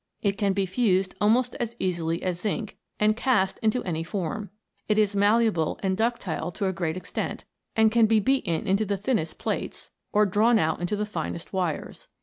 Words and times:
It 0.23 0.35
can 0.35 0.53
be 0.53 0.65
fused 0.65 1.13
almost 1.21 1.53
as 1.59 1.75
easily 1.77 2.23
as 2.23 2.39
zinc, 2.39 2.75
and 2.99 3.15
cast 3.15 3.59
into 3.59 3.83
any 3.83 4.03
form. 4.03 4.49
It 4.87 4.97
is 4.97 5.15
malleable 5.15 5.79
and 5.83 5.95
ductile 5.95 6.51
to 6.53 6.65
a 6.65 6.73
great 6.73 6.97
extent, 6.97 7.45
and 7.75 7.91
can 7.91 8.07
be 8.07 8.19
beaten 8.19 8.65
into 8.65 8.83
the 8.83 8.97
thinnest 8.97 9.37
plates, 9.37 9.91
or 10.11 10.25
drawn 10.25 10.57
out 10.57 10.79
into 10.81 10.95
the 10.95 11.05
finest 11.05 11.53
wires. 11.53 12.07